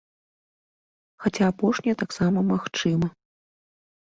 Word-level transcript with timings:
Хаця 1.25 1.45
апошняе 1.53 1.95
таксама 2.03 2.39
магчыма. 2.51 3.07